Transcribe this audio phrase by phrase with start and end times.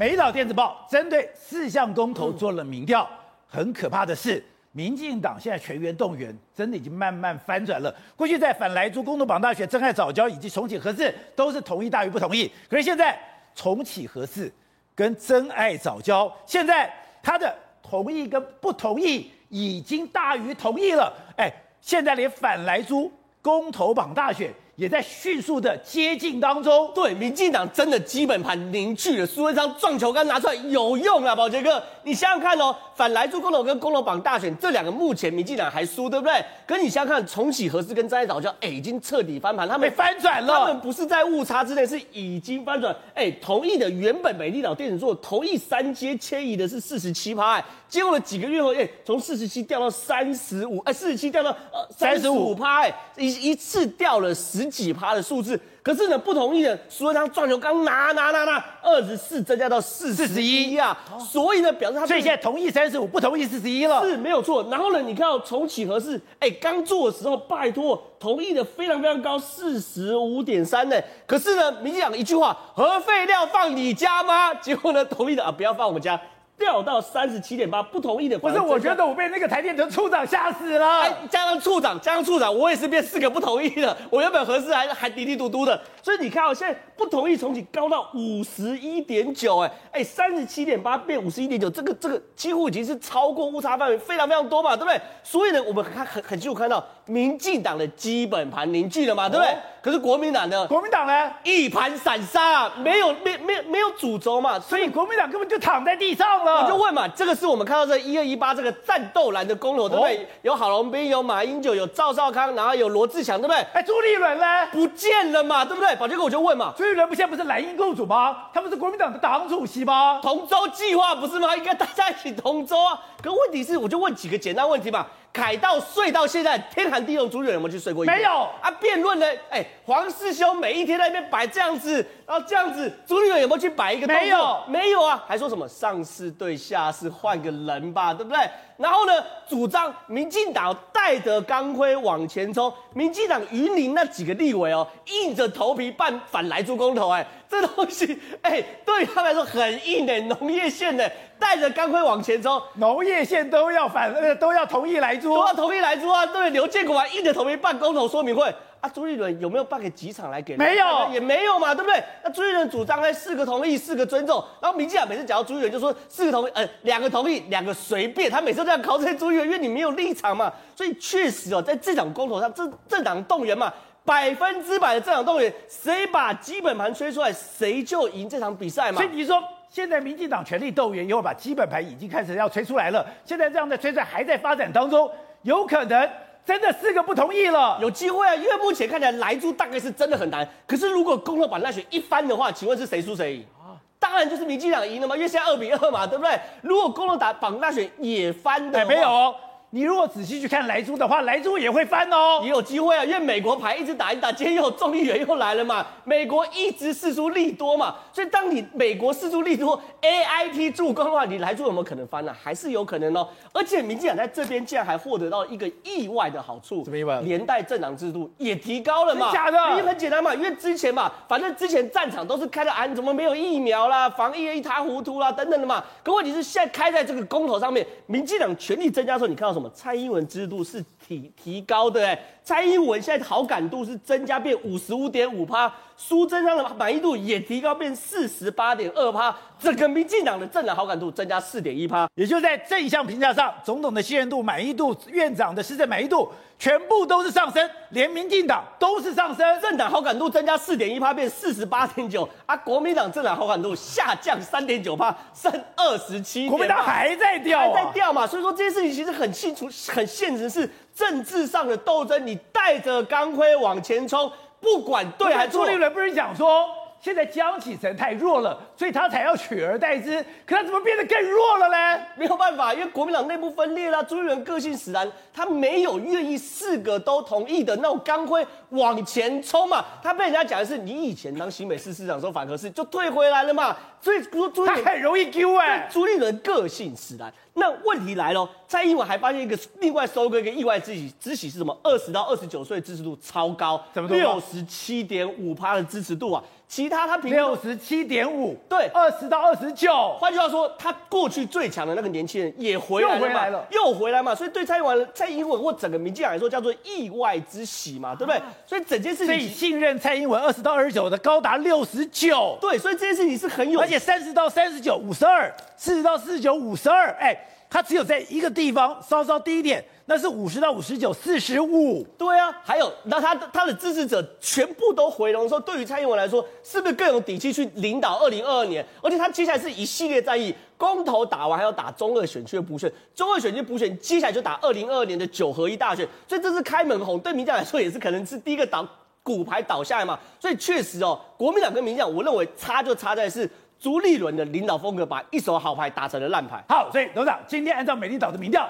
[0.00, 3.06] 美岛电子报针对四项公投做了民调，
[3.46, 4.42] 很可怕的是，
[4.72, 7.94] 民进党现在全员动员，真的已经慢慢翻转了。
[8.16, 12.50] 过去在反莱猪、公投、绑大选、真爱早教以及重启核四，都是同意大于不同意。
[12.66, 13.14] 可是现在
[13.54, 14.50] 重启核四
[14.94, 16.90] 跟真爱早教，现在
[17.22, 21.12] 他的同意跟不同意已经大于同意了。
[21.36, 23.12] 哎，现在连反莱猪、
[23.42, 24.50] 公投、绑大选。
[24.80, 26.90] 也在迅速的接近当中。
[26.94, 36.42] 对，民进党真的基本盘凝聚了，苏贞昌撞球杆拿出来有用啊，宝杰哥，你想想看哦，反来猪公投跟公投榜大选这两个目前民进党还输，对不对？
[36.66, 42.96] 可你想想看，重启何时跟珍爱藻礁，哎，已经彻底翻盘，他们翻 转了，他们不是在误差之内，是已经翻转。
[43.14, 54.70] 哎，同意的原本美丽岛电子座同意三阶迁移的是四十七趴，哎，结果了几个月后，哎，从四十七掉到三十五，哎，四十七掉到呃三十五趴，哎，一一次掉了十。
[54.70, 64.64] 几趴的数字，可是呢，不同意的苏贞昌撞球刚拿拿拿拿二十四增加到四十一啊，所以呢，表示他所以现在同意三十五，不同意四十一了，是没有错。
[64.70, 70.96] 然后呢，你看到重启合适，哎，刚做的时候拜托同意的非常非常高，四十五点三呢。
[71.26, 74.54] 可是呢，民进党一句话，核废料放你家吗？
[74.54, 76.20] 结果呢，同意的啊，不要放我们家。
[76.60, 81.00] 掉到三十七点八，不同意的不是，我觉得我被那个台电的处长吓死了。
[81.00, 83.96] 哎，加上处长，加上处长，我也是变四个不同意的。
[84.10, 95.00] 我原本合适还还嘀嘀嘟嘟的，所以你看，我现在不同意重启高到五十一点九，哎哎，三十七点八变五十一点九，这个这个几乎已经是超过误差范围非常非常多嘛，对不对？
[95.22, 99.52] 所以呢，我们看很很清楚看到民进党的基本盘凝聚了嘛，对不对？
[99.52, 100.66] 哦、可是国民党呢？
[100.68, 101.30] 国民党呢？
[101.42, 106.62] 一盘散沙，没有没没没有主轴嘛，所以国民党根本就躺在地上了。
[106.62, 110.18] 我就问嘛，这个是我们看到这一二一八这个战斗蓝的公投，对不对？
[110.18, 113.66] 哦、有郝龙斌，有马英九，有赵少康，然后有罗志祥，对不对？
[113.72, 114.66] 哎，朱立伦呢？
[114.70, 115.96] 不见了嘛，对不对？
[115.96, 118.36] 宝杰哥，我就问嘛，朱立伦不现在不是蓝营共主吗？
[118.54, 120.20] 他不是国民党的党主席吗？
[120.22, 121.56] 同舟计划不是吗？
[121.56, 123.00] 应该大家一起同舟啊。
[123.22, 125.06] 可问题是，我就问几个简单问题嘛。
[125.32, 128.08] 凯道睡到现在天寒地冻，朱立伦有没有去睡过一？
[128.08, 128.30] 没有
[128.60, 128.70] 啊。
[128.80, 129.26] 辩论呢？
[129.48, 134.06] 哎、欸，黄士修每一天在那边摆这样子，然后这样子，朱立伦有没有去摆一个？
[134.06, 135.22] 没有，没有啊。
[135.28, 138.40] 还说什么上市对下市换个人吧，对不对？
[138.76, 139.12] 然后呢，
[139.48, 151.10] 主张民进党带着钢盔往前冲，民进党云林那几个立委哦，硬着头皮办反来猪公投，哎，这东西哎、欸，对他们来说很硬的，农业县的。
[151.40, 156.24] 带着钢盔往前冲，农业县都要反，呃，都要同意来租，都要同意来租啊！
[156.26, 158.88] 对，刘建国还硬着头皮办公投说明会啊！
[158.88, 160.56] 朱立伦有没有办个几场来给？
[160.56, 162.00] 没有，也没有嘛，对不对？
[162.22, 164.44] 那朱立伦主张呢，四个同意，四个尊重。
[164.60, 168.30] 然后民进党每次讲到朱立伦，就说四个同意，呃，两个同意，两个随便。
[168.30, 170.52] 他每次都这样考这些朱立伦，因为你没有立场嘛。
[170.76, 173.72] 所以确实哦，在这场公投上，这政党动员嘛，
[174.04, 179.00] 百分之百的政党动员，谁把基本盘吹出来，谁就赢这场比赛嘛。
[179.00, 179.42] 所以你说。
[179.70, 183.06] 现在民进党全力动员，以后把基本盘已经开始要吹出来了。
[183.24, 185.08] 现在这样的吹出来还在发展当中，
[185.42, 186.10] 有可能
[186.44, 188.34] 真的四个不同意了，有机会啊！
[188.34, 190.46] 因为目前看起来莱猪大概是真的很难。
[190.66, 193.46] 可是如果公投绑大选一翻的话，请问是谁输谁赢？
[193.60, 196.36] 啊，当然就是民进党赢了嘛，因为现在二比二嘛，对不对？
[196.62, 199.34] 如果公投打绑大选也翻的没有哦。
[199.72, 212.36] 你如果仔细去看莱猪的话，莱猪也会翻哦，也有机会啊，因为美国牌一直打一打，今天又有众议员又来了嘛，美国一直释出利多嘛，所以当你美国释出利多，A I T 助攻的话，你莱猪有没有可能翻呢、啊？
[212.42, 213.28] 还是有可能哦。
[213.52, 217.20] 而且民进党在这边竟然还获得到一个意外的好处，什么意外？
[217.20, 219.32] 连带政党制度也提高了嘛？
[219.32, 219.56] 假的？
[219.70, 225.84] 因为很简单嘛，因为之前嘛，反正之前战场都是开的啊，你怎么没有疫苗啦，防疫一塌糊涂啦，等等的嘛。
[226.02, 229.59] 可问题是现在开在这个公投上面，民进党权力增加的时候，你看到什么？
[229.68, 246.28] 蔡英文制度是提提高的，哎，蔡英文现在好感度是增加变五十五点五趴，苏贞昌的满意度也提高变四十八点二趴，整个民进党的政党好感度增加四点一趴，也就在这一项评价上，总统的信任度、满意度、院长的施政满意度
[246.58, 260.68] 全部都是上升，连民进党都是上升，政党好感度增加四点一趴变四十八点九，啊，国民党政党好感度下降三点九趴，剩二十七，国民党还在掉，还在掉嘛，所以说这件事情其实很清楚、很现实是。
[260.92, 265.64] 政治上的斗争，你带着钢盔往前冲，不管对还是错。
[265.64, 266.68] 朱立伦不是讲说，
[267.00, 270.22] 现在江启臣太弱了，所以他才要取而代之。
[270.44, 272.02] 可他怎么变得更弱了呢？
[272.14, 274.04] 没有办法，因为国民党内部分裂了。
[274.04, 279.82] 朱立伦个性使然，他没有愿意四个都同意的那种钢盔往前冲嘛。
[280.02, 283.74] 他被人家讲的是，你以前当新北市市长的时候反核是就退回来了嘛。
[284.02, 285.88] 所以说朱立伦他很容易丢哎。
[285.90, 287.32] 朱立伦个性使然。
[287.60, 291.78] 那问题来了，蔡英文还发现一个另外收割一个意外之喜，之喜是什么？
[291.84, 296.42] 二十到二十九岁支持度超高，六十七点五趴的支持度啊！
[296.66, 300.16] 其他他平六十七点五，对，二十到二十九。
[300.20, 304.34] 换句话说，他过去最强的那个年轻人也回来了，又回来了，又回来嘛。
[304.34, 308.40] 所以对蔡英文、蔡英文或整个民进党来说，叫做意外之喜嘛，对不对？
[308.66, 317.36] 所以整件事情，所以信任蔡英文二十到二十九的高达六十九，对，所以这件事情是很有，而且三十到三十九五十二，四十到四十九五十二，哎。
[317.70, 322.04] 他只有在一个地方稍稍低一点，那是五十到五十九，四十五。
[322.18, 328.84] 对啊，还有那他他的支持者全部都回笼说，对于蔡英文来说，是不是更有底气去领导二零二二年？
[329.00, 338.84] 而且他接下来是一系列战役，公投打完还要打中二选区的补选，中二选区补选接下来就打二零二二年的九合一大选，所以这是开门红，对民进党来说也是可能是第一个倒
[339.22, 340.18] 骨牌倒下来嘛。
[340.40, 343.48] 所以确实哦，国民党跟民进党，我认为差就差在是。
[343.80, 346.62] 朱立伦的领导风格把一手好牌打成了烂牌。
[346.68, 348.68] 好，所以董事长今天按照美丽岛的民调，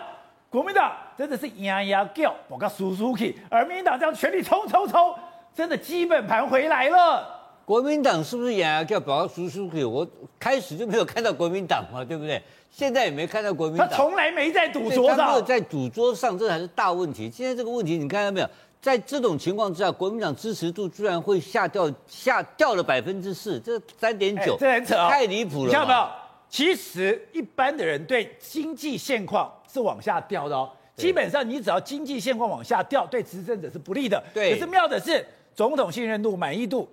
[0.48, 5.12] 国民党真的是呀呀叫，我告苏苏 k 而民进党这样全力冲冲冲，
[5.52, 7.38] 真的基本盘回来了。
[7.64, 10.06] 国民党是不是呀呀叫，我告苏苏 k 我
[10.38, 12.40] 开始就没有看到国民党嘛，对不对？
[12.70, 17.28] 现在也没看到国民党，他从来没在赌桌上，他没有在赌桌上，这才是大问题。
[17.28, 18.48] 现在这个问题你看到没有？
[18.80, 25.66] 在这种情况之下，国民党支持度居然会下掉，下掉了百分之四，这三点九，这很扯啊，太离谱了。
[25.66, 26.08] 你看到没有？
[26.48, 30.70] 其实一般的人对经济现况是往下掉的哦。
[30.96, 34.22] 基本上你只要经济现况往下掉，对执政者是不利的。
[34.34, 34.52] 对。
[34.52, 35.24] 可是妙的是，
[35.54, 36.88] 总统信任度、满意度、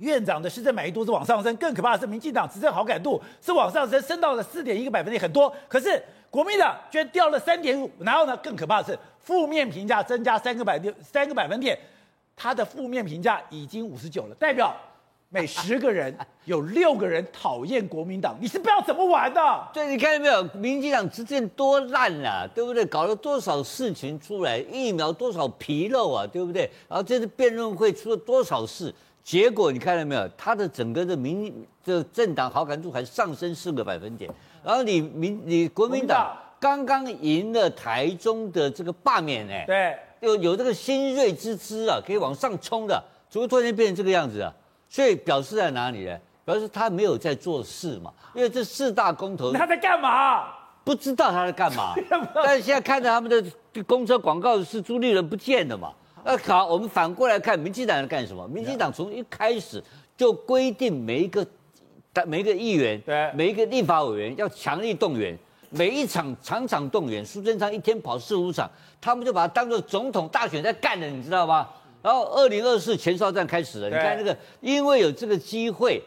[0.00, 5.50] 院长的施政满意度是往上升，更可怕的是，民进党执政好感度是往上升，升到了四点一个百分点，很多。
[5.68, 8.98] 可是国民党居然掉了三点五，然后呢，更可怕的是。
[9.22, 11.78] 负面评价增加三个百点，三个百分点，
[12.34, 14.74] 他的负面评价已经五十九了，代表
[15.28, 16.12] 每十个人
[16.46, 19.68] 有六个人讨厌国民党，你是不知道怎么玩的。
[19.74, 20.42] 对，你看到没有？
[20.54, 22.84] 民进党执政多烂啊，对不对？
[22.86, 26.68] 搞了多少事情出来，疫苗多少纰漏啊，对不对？
[26.88, 30.28] 然后这次辩论会出了多少事，结果你看到没有？
[30.36, 34.30] 他的整个的民这政党好感度还上升四个百分点，
[34.64, 36.36] 然后你民你国民党。
[36.60, 44.52] 刚刚赢了台中的这个罢免，哎，对，有有这个新锐之姿啊，可以往上冲的，怎么突然间变成这个样子啊？
[44.86, 46.18] 所以表示在哪里呢？
[46.44, 50.48] 表示他没有在做事嘛，因为这四大公投，他在干嘛？
[50.84, 51.94] 不知道他在干嘛。
[52.44, 55.90] 但是现在看着他们的公车广告是朱立伦不见的嘛？
[56.24, 58.46] 那好，我们反过来看民进党在干什么？
[58.48, 59.82] 民进党从一开始
[60.16, 61.46] 就规定每一个
[62.26, 65.38] 每一个议员，对，每一个立法委员要强力动员。
[65.72, 68.68] 每一场场场动员，苏贞昌一天跑四五场，
[69.00, 71.68] 他们就把它当做总统大选在干了，你知道吗？
[72.02, 76.02] 然后二零二四前哨战开始了，你看这个，因为有这个机会，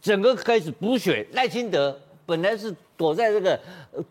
[0.00, 1.24] 整个开始补选。
[1.30, 1.96] 赖清德
[2.26, 3.58] 本来是躲在这个，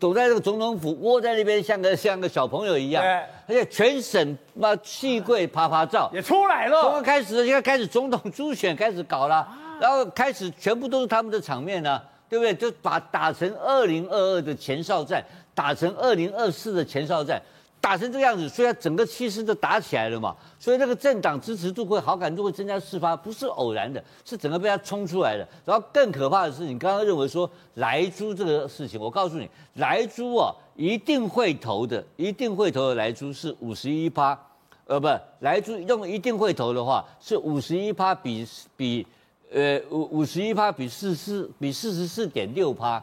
[0.00, 3.04] 躲在这个总统府，窝在那边，像个像个小朋友一样。
[3.46, 6.82] 而且全省嘛，气柜啪啪照也出来了。
[6.82, 9.46] 从开始，现在开始总统初选开始搞了，
[9.80, 12.02] 然后开始全部都是他们的场面呢。
[12.30, 12.52] 对不对？
[12.52, 15.24] 就把打成二零二二的前哨战，
[15.54, 17.40] 打成二零二四的前哨战，
[17.80, 20.34] 打成这个样子，所以整个气势就打起来了嘛。
[20.58, 25.46] 所以那个政党支持度会好感度会增加四趴，不是偶然的，是整个被他冲出来的。
[25.64, 34.38] 然后更可怕的是，你刚刚认为说莱猪这个事情，我告诉你，莱猪啊一定会投的，一定会投的莱猪是五十一趴，
[34.86, 35.08] 呃，不，
[35.40, 38.46] 莱猪用一定会投的话是五十一趴，比
[38.76, 39.06] 比。
[39.50, 43.02] 呃，五五十一趴比四四比四十四点六趴，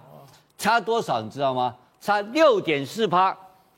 [0.60, 1.76] 差多少你知道吗？
[2.00, 3.36] 差六点四趴。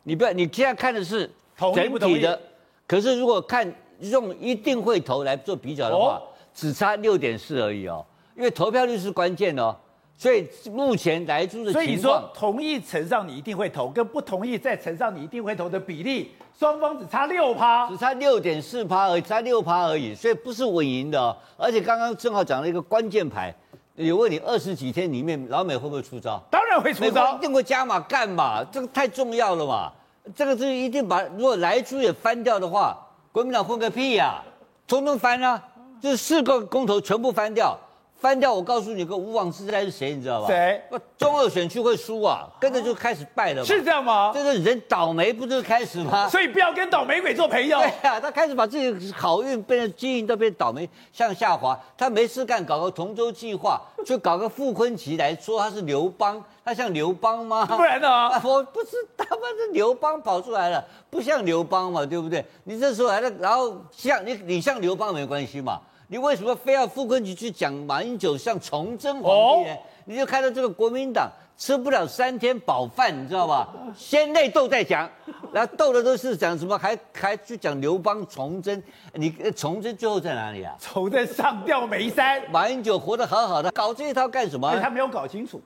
[0.07, 1.29] 你不要，你现在看的是
[1.75, 2.39] 整体的，
[2.87, 6.21] 可是如果看用一定会投来做比较的话，
[6.53, 8.05] 只差六点四而已哦。
[8.33, 9.75] 因为投票率是关键哦，
[10.15, 16.31] 所以目前来猪的情况，所以你说同意乘上你一定会投，跟不同意再乘上你一定会投的比例。
[16.57, 21.35] 双方只差六趴，只差六点四趴而已，差六趴而已，所以不是稳赢的哦。
[21.57, 23.53] 而且刚刚正好讲了一个关键牌，
[23.95, 26.41] 有问你二十几天里面老美会不会出招？
[26.49, 28.63] 当然会出招，一定会加码干嘛？
[28.71, 29.91] 这个太重要了嘛。
[30.35, 32.97] 这个是一定把，如果来猪也翻掉的话，
[33.31, 34.43] 国民党混个屁呀、啊，
[34.87, 35.63] 统统翻啊，
[36.01, 37.77] 这四个公投全部翻掉。
[38.19, 38.51] 翻掉！
[38.51, 40.15] 我告诉你个无妄之灾是谁？
[40.15, 40.47] 你知道吧？
[40.47, 40.81] 谁？
[41.17, 43.63] 中二选区会输啊，跟着就开始败了。
[43.63, 44.31] 是这样吗？
[44.33, 46.27] 这个人倒霉不就是开始吗？
[46.29, 47.77] 所以不要跟倒霉鬼做朋友。
[47.77, 51.79] 对啊，他开始把自己好运变成基因都变倒霉向下滑。
[51.95, 57.67] 他没事干，搞个同舟计划，就搞个傅崐萁来说他是刘邦，他像刘邦吗？
[57.67, 58.29] 不然呢？
[58.43, 62.43] 我不是他妈是刘邦跑出来了，不像刘邦嘛，对不对？
[62.63, 65.79] 你这时候还在，然后像你，你像刘邦没关系嘛。
[66.07, 69.75] 你为什么非要傅昆萁去讲马英九像崇祯皇帝呢？
[70.05, 73.67] 你就看到这个国民党吃不了三天饱饭，你知道吧？
[73.93, 75.09] 先内斗再讲，
[75.51, 76.77] 然后斗的都是讲什么？
[76.77, 78.81] 还还去讲刘邦崇祯，
[79.13, 80.73] 你崇祯最后在哪里啊？
[80.79, 84.79] 崇祯上吊没三，马英九活得好好的，搞这一套干什么？
[84.79, 85.61] 他没有搞清楚，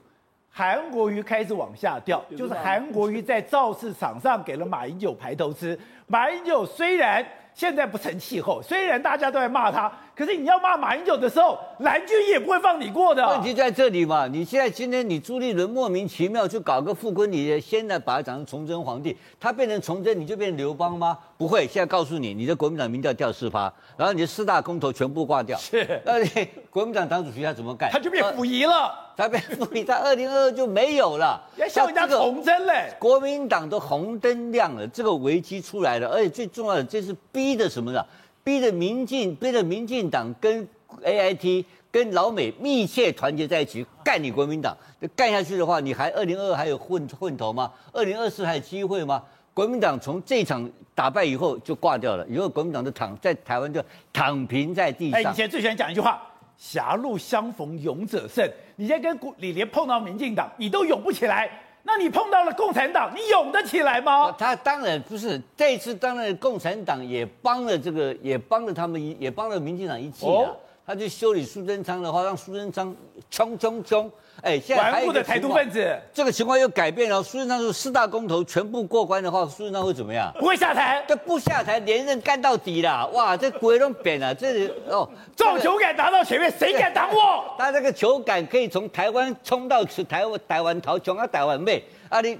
[0.50, 5.78] 韩国瑜开始往下掉，就是韩国瑜在造势场上给了马英九排头吃。
[6.12, 9.90] 马英九虽然现在不成气候，虽然大家都在骂他。
[10.14, 13.26] 可是你要骂马英九的时候，蓝军也不会放你过的。
[13.26, 14.26] 问题在这里嘛？
[14.26, 21.16] 你现在今天你朱立伦莫名其妙去搞个复婚，你现在把他讲成崇祯皇帝，他变成崇祯，你就变成刘邦吗？
[21.38, 25.56] 不会，现在告诉你，你的国民党民调掉四趴，然后你的四大公投全部挂掉。
[25.56, 26.28] 是，那你
[26.68, 27.90] 国民党党主席他怎么干？
[27.90, 28.94] 他就变溥仪了。
[29.14, 31.42] 他被溥仪，他二零二二就没有了。
[31.56, 32.90] 要笑人家崇祯嘞。
[32.98, 38.04] 国民党的红灯亮了，这个危机出来了，而且最重要的，这是逼的什么呢？
[38.44, 40.66] 逼着民进，逼着民进党跟
[41.02, 44.76] A I T 跟老美密切团结在一起干你国民党，
[45.14, 47.70] 干下去的话，你还二零二二还有混混头吗？
[47.92, 49.22] 二零二四还有机会吗？
[49.54, 55.20] 国民党从这场打败以后就挂掉了，以后国民党就躺在台湾就躺平在地上。
[55.20, 56.22] 哎，以前最喜欢讲一句话：
[56.56, 58.50] 狭路相逢勇者胜。
[58.76, 61.50] 你现在跟李连碰到民进党，你都勇不起来。
[61.84, 64.34] 那你碰到了共产党，你勇得起来吗？
[64.38, 70.30] 他当然不是，这一次当然共产党也帮了这个，也帮了他们，也帮了民进党一起啊。
[70.30, 72.94] 哦、他去修理苏贞昌的话，让苏贞昌
[73.30, 74.10] 冲冲冲。
[74.40, 77.22] 哎，现在还有的台独分子，这个情况又改变了。
[77.22, 80.32] 苏贞昌说四大公投全部过关的话，苏贞昌会怎么样？
[80.40, 83.06] 不会下台，这不下台，连任干到底啦。
[83.12, 84.34] 哇，这鬼都扁了。
[84.34, 87.54] 这里哦，这种球杆打到前面，谁敢挡我？
[87.56, 91.84] 他这个球杆可以从台湾冲到台湾，台湾逃，冲到台湾妹。
[92.08, 92.36] 啊，你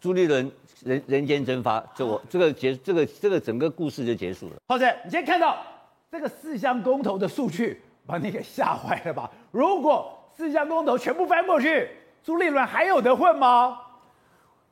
[0.00, 0.50] 朱立伦
[0.84, 4.52] 人人间蒸发，就我这个结这个这个整个故事就结束了。
[4.68, 5.58] 浩正，你今天看到
[6.12, 9.30] 这个四项公投的数据，把你给吓坏了吧？
[9.50, 11.88] 如果四项公投全部翻过去，
[12.22, 13.78] 朱立伦还有得混吗？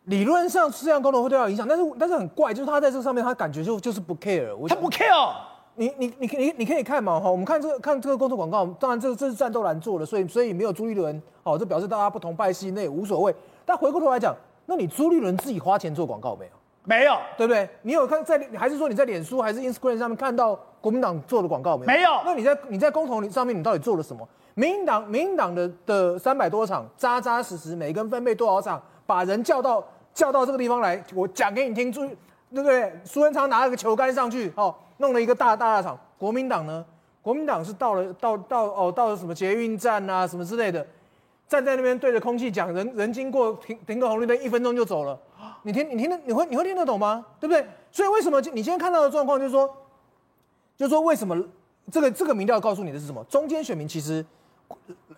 [0.04, 4.68] 理论上四项公投会对他有影响，但是但是很怪，就是他在这上面，他感觉就就是不 care。
[4.68, 5.32] 他不 care。
[5.76, 13.35] 你你你你你可以看嘛哈，我们看这个看这个公投广告，当然这这是战斗蓝做的，所以所以没有朱立伦，哦，这表示大家不同派系，那也无所谓。
[13.64, 16.52] 但回过头来讲，那你朱立伦自己花钱做广告没有？
[16.85, 17.69] 没有，对不对？
[17.83, 21.93] 你有看在还是说你在脸书还是 Instagram 上面看到国民党做的广告没有？
[21.93, 22.11] 没有。
[22.25, 24.27] 那你在你在公投上面你到底做了什么？
[24.55, 29.83] 民进党，民进党的的三百多场，扎扎实实，每个人分配多少场，把人叫到
[30.13, 32.09] 叫到这个地方来，我讲给你听，注意，
[32.53, 32.93] 对不对？
[33.05, 35.99] 苏文昌拿了个球杆上去，哦，弄了一个大大大场。
[36.19, 36.85] 国民党呢？
[37.23, 40.85] 国民党是到了到到哦，到了什么捷运站啊，什么之类的，
[41.47, 45.19] 站在那边对着空气讲，人人经过停停个红绿灯，一分钟就走了。
[45.62, 47.25] 你听，你听得，你会你会听得懂吗？
[47.38, 47.67] 对不对？
[47.90, 49.69] 所以为什么你今天看到的状况就是说，
[50.76, 51.37] 就是说为什么
[51.90, 53.25] 这个这个民调告诉你的是什么？
[53.25, 54.25] 中间选民其实。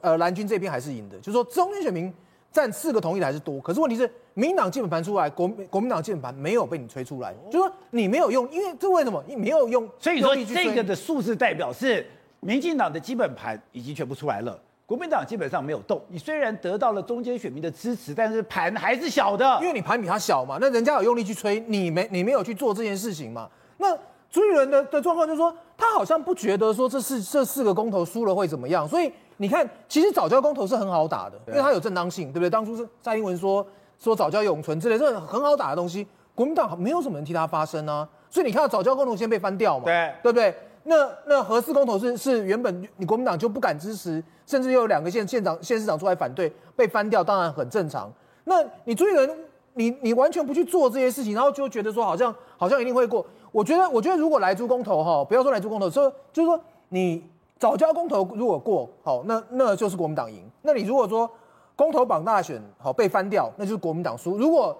[0.00, 2.12] 呃，蓝军这边还是赢的，就是说中间选民
[2.50, 9.22] 占四个同意的还是多，可是问题是民进党基本盘出来，国国民党基本盘没有被你吹出来，就是说你没有用，因为这为什么？
[9.28, 12.04] 你没有用，所以说这个的数字代表是
[12.40, 14.58] 民进党的基本盘已经全部出来了，
[14.92, 15.98] 国民党基本上没有动。
[16.08, 23.96] 你虽然得到了中间选民的支持，但是盘还是小的，因为你盘比他小嘛，那人家有用力去吹，你没你没有去做这件事情嘛，那。
[24.30, 32.48] 朱立伦的的状况就是说，他好像不觉得说这四这四个公投输了会怎么样，所以你看，其实早教公投是很好打的，因为它有正当性，对不对？
[32.48, 33.66] 当初是蔡英文说
[33.98, 40.54] 说早教永存之类，这很好打的东西，国民党没有什么人替他发声啊，所以你看到早教公投先被翻掉嘛，对对不对？
[40.84, 48.12] 那那核四公投是是原本你国民党就不敢支持，甚至又有两个县县长县市长出来反对，被翻掉，当然很正常。
[48.44, 49.30] 那你朱立伦，
[49.74, 53.24] 你你完全不去做这些事情，然后就觉得说好像好像一定会过。
[53.52, 57.22] 我觉得，我觉得如果来猪公投哈，不要说来猪公投，说就是说你
[57.58, 60.42] 早交公投如果过好，那那就是国民党赢。
[60.62, 61.30] 那你如果说
[61.76, 64.36] 公投绑大选好被翻掉，那就是国民党输。
[64.36, 64.76] 如果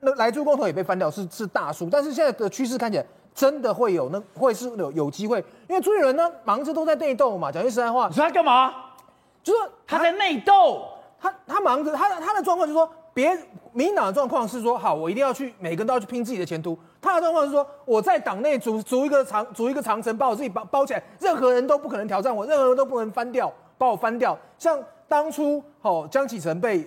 [0.00, 1.88] 那来猪公投也被翻掉，是是大输。
[1.90, 3.06] 但是现在的趋势看起来
[3.36, 5.38] 真的会有那会是有有机会，
[5.68, 7.52] 因为朱立伦呢忙着都在内斗嘛。
[7.52, 8.74] 讲句实在话，你说他干嘛？
[9.44, 10.88] 就是他，他在内斗，
[11.20, 12.90] 他他忙着他的他的状况就是说。
[13.16, 13.34] 别
[13.72, 16.78] 民进党的状况是说，好，我一定要去，每个人都要去拼自己的前途。
[17.00, 24.38] 他的状况是说，我在党内组组一个长组一个长城，把我自己包包起来，任何人都不可能挑战我，任何人都不能翻掉，把我翻掉。
[24.58, 24.78] 像
[25.08, 26.86] 当初哦，江启臣被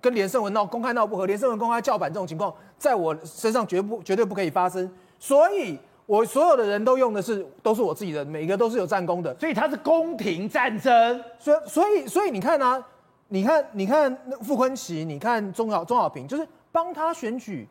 [0.00, 4.88] 跟连胜文闹公开闹不和，连胜文公开叫板这种情况，在我身上绝不绝对不可以发生。
[5.18, 9.34] 所以，我所有的人都用的是都是我自己的，每个都是有战功的。
[9.38, 11.22] 所以它是宫廷战争。
[11.38, 12.84] 所以所以所以你看啊。
[13.28, 17.66] 你看，你看傅昆萁，你看钟小钟小平，就是帮他选举，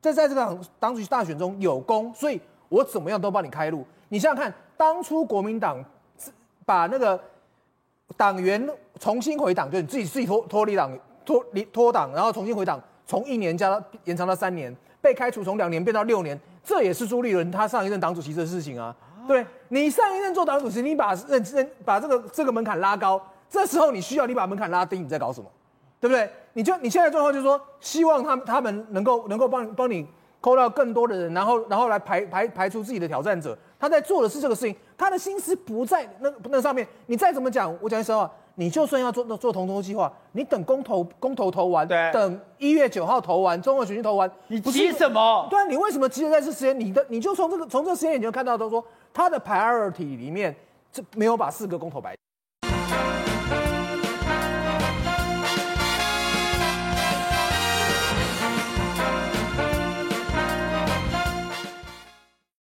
[0.00, 3.86] 在在这个党主席大选中有功，所以我怎么样都帮你开路。
[4.08, 5.80] 你想想看，当初国民党
[6.64, 7.16] 把那个
[8.16, 10.90] 党员重新回党，就你自己自己脱脱离党
[11.24, 18.92] 脱离脱党，然后重新回党，从一年加到延长到三年，被开除从两年变到六年，这也是朱立伦他上一任党主席的事情啊。
[19.28, 25.46] 对，你上一任做党主席，你把认认把这个这个门槛拉高，这时候你需要你把门槛拉低，你在搞什么？
[26.00, 26.28] 对不对？
[26.54, 30.04] 你就你现在状况就是说，希望他他们能够能够帮帮你
[30.40, 33.56] 扣到更多的人，然后然后来排排排除自己的挑战者。
[33.78, 36.84] 他在做的是这个事情，他的心思不在那那上面。
[37.06, 45.46] 你再怎么讲，我讲实话，你就算要做做同投计划，你等公投公投投完，对，等一月九号投完，中二选区投完，你急什么？
[45.50, 46.78] 对啊，你为什么急着在这时间？
[46.80, 50.56] 你的你就从这个从这个时间你就看到，都说他的 priority 里面，
[50.90, 52.16] 这没有把四个公投摆。